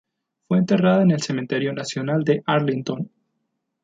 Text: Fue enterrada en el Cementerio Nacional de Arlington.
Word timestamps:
Fue 0.47 0.57
enterrada 0.57 1.03
en 1.03 1.11
el 1.11 1.21
Cementerio 1.21 1.73
Nacional 1.73 2.23
de 2.23 2.41
Arlington. 2.47 3.11